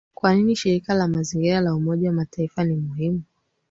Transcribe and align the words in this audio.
Kwa 0.13 0.35
nini 0.35 0.55
Shirika 0.55 0.93
la 0.93 1.07
Mazingira 1.07 1.61
la 1.61 1.75
Umoja 1.75 2.09
wa 2.09 2.13
Mataifa 2.15 2.63
ni 2.63 2.75
muhimu 2.75 3.21